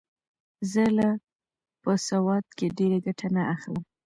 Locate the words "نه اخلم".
3.35-3.83